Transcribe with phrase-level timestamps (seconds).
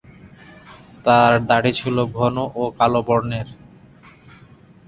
[1.05, 3.47] তার দাড়ি ছিল ঘন ও কালো বর্ণের।